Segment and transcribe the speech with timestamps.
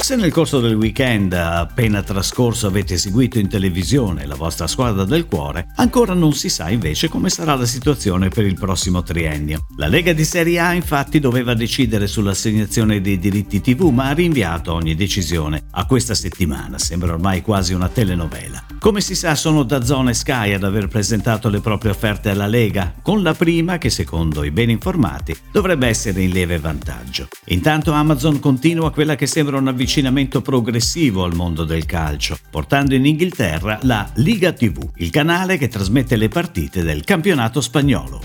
[0.00, 5.26] Se nel corso del weekend appena trascorso avete seguito in televisione la vostra squadra del
[5.26, 9.66] cuore, ancora non si sa invece come sarà la situazione per il prossimo triennio.
[9.76, 14.72] La Lega di Serie A infatti doveva decidere sull'assegnazione dei diritti TV, ma ha rinviato
[14.72, 16.78] ogni decisione a questa settimana.
[16.78, 18.64] Sembra ormai quasi una telenovela.
[18.80, 22.92] Come si sa sono da Zone Sky ad aver presentato le proprie offerte alla Lega,
[23.00, 27.28] con la prima che secondo i ben informati dovrebbe essere in lieve vantaggio.
[27.46, 33.04] Intanto Amazon continua quella che sembra un avvicinamento progressivo al mondo del calcio, portando in
[33.04, 38.22] Inghilterra la Liga TV, il canale che trasmette le partite del campionato spagnolo.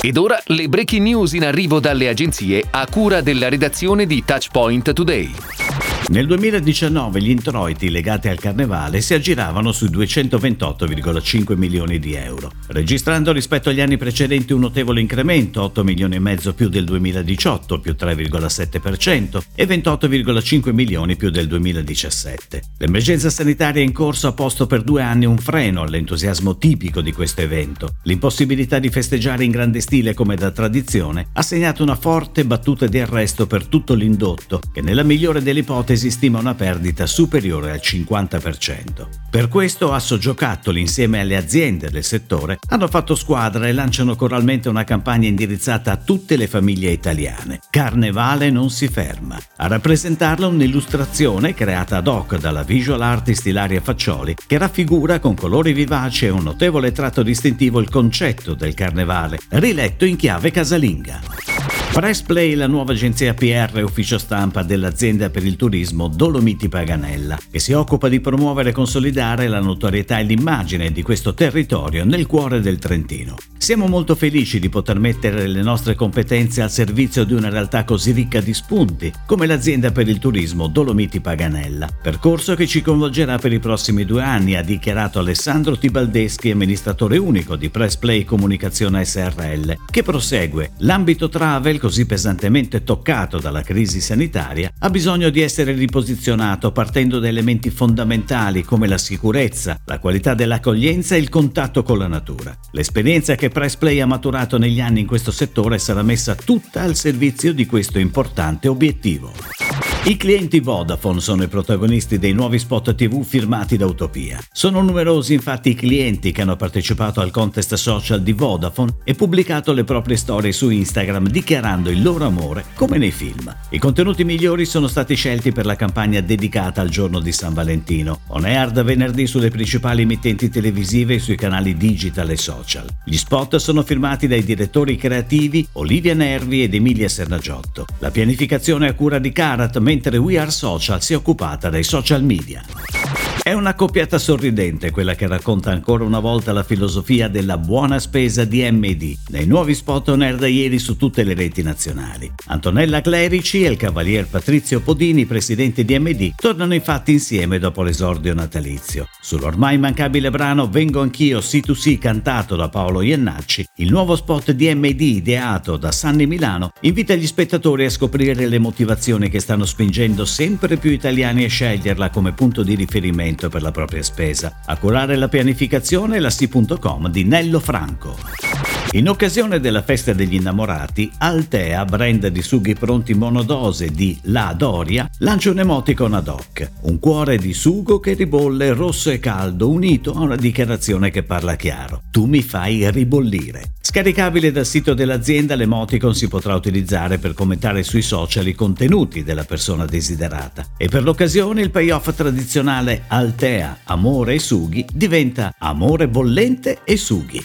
[0.00, 4.92] Ed ora le breaking news in arrivo dalle agenzie a cura della redazione di Touchpoint
[4.94, 5.87] Today.
[6.10, 13.30] Nel 2019 gli introiti legati al carnevale si aggiravano sui 228,5 milioni di euro, registrando
[13.30, 17.94] rispetto agli anni precedenti un notevole incremento, 8 milioni e mezzo più del 2018, più
[17.98, 22.62] 3,7%, e 28,5 milioni più del 2017.
[22.78, 27.42] L'emergenza sanitaria in corso ha posto per due anni un freno all'entusiasmo tipico di questo
[27.42, 27.96] evento.
[28.04, 32.98] L'impossibilità di festeggiare in grande stile come da tradizione ha segnato una forte battuta di
[32.98, 37.80] arresto per tutto l'indotto, che nella migliore delle ipotesi si stima una perdita superiore al
[37.82, 39.06] 50%.
[39.30, 44.84] Per questo Assogiocattoli insieme alle aziende del settore hanno fatto squadra e lanciano coralmente una
[44.84, 47.60] campagna indirizzata a tutte le famiglie italiane.
[47.68, 49.38] Carnevale non si ferma.
[49.56, 55.72] A rappresentarla un'illustrazione creata ad hoc dalla visual artist Ilaria Faccioli che raffigura con colori
[55.72, 61.57] vivaci e un notevole tratto distintivo il concetto del carnevale, riletto in chiave casalinga.
[61.98, 67.58] Pressplay, la nuova agenzia PR e ufficio stampa dell'azienda per il turismo Dolomiti Paganella, che
[67.58, 72.60] si occupa di promuovere e consolidare la notorietà e l'immagine di questo territorio nel cuore
[72.60, 73.34] del Trentino.
[73.58, 78.12] Siamo molto felici di poter mettere le nostre competenze al servizio di una realtà così
[78.12, 83.52] ricca di spunti come l'azienda per il turismo Dolomiti Paganella, percorso che ci coinvolgerà per
[83.52, 90.02] i prossimi due anni, ha dichiarato Alessandro Tibaldeschi, amministratore unico di Pressplay Comunicazione SRL, che
[90.02, 97.18] prosegue l'ambito travel così pesantemente toccato dalla crisi sanitaria, ha bisogno di essere riposizionato partendo
[97.18, 102.56] da elementi fondamentali come la sicurezza, la qualità dell'accoglienza e il contatto con la natura.
[102.70, 107.52] L'esperienza che Pressplay ha maturato negli anni in questo settore sarà messa tutta al servizio
[107.52, 109.67] di questo importante obiettivo.
[110.04, 114.38] I clienti Vodafone sono i protagonisti dei nuovi spot TV firmati da Utopia.
[114.52, 119.72] Sono numerosi infatti i clienti che hanno partecipato al contest social di Vodafone e pubblicato
[119.72, 123.54] le proprie storie su Instagram dichiarando il loro amore come nei film.
[123.70, 128.20] I contenuti migliori sono stati scelti per la campagna dedicata al giorno di San Valentino,
[128.28, 132.86] on air da venerdì sulle principali emittenti televisive e sui canali digital e social.
[133.04, 137.84] Gli spot sono firmati dai direttori creativi Olivia Nervi ed Emilia Sernagiotto.
[137.98, 142.22] La pianificazione a cura di Karat, mentre We Are Social si è occupata dei social
[142.22, 143.17] media.
[143.48, 148.44] È una coppiata sorridente quella che racconta ancora una volta la filosofia della buona spesa
[148.44, 152.30] di MD nei nuovi spot on air da ieri su tutte le reti nazionali.
[152.48, 158.34] Antonella Clerici e il cavalier Patrizio Podini, presidente di MD, tornano infatti insieme dopo l'esordio
[158.34, 159.08] natalizio.
[159.18, 165.00] Sull'ormai immancabile brano Vengo anch'io C2C cantato da Paolo Iannacci, il nuovo spot di MD
[165.00, 170.76] ideato da Sanni Milano invita gli spettatori a scoprire le motivazioni che stanno spingendo sempre
[170.76, 174.62] più italiani a sceglierla come punto di riferimento per la propria spesa.
[174.66, 178.77] A curare la pianificazione la C.com di Nello Franco.
[178.92, 185.06] In occasione della festa degli innamorati, Altea, brand di sughi pronti monodose di La Doria,
[185.18, 190.12] lancia un emoticon ad hoc, un cuore di sugo che ribolle rosso e caldo unito
[190.12, 192.04] a una dichiarazione che parla chiaro.
[192.10, 193.74] Tu mi fai ribollire.
[193.82, 199.44] Scaricabile dal sito dell'azienda, l'emoticon si potrà utilizzare per commentare sui social i contenuti della
[199.44, 200.64] persona desiderata.
[200.78, 207.44] E per l'occasione il payoff tradizionale Altea, amore e sughi diventa amore bollente e sughi.